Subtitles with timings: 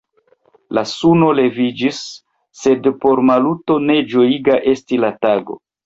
[0.77, 2.01] La suno leviĝis,
[2.63, 5.65] sed por Maluto ne ĝojiga estis la tago.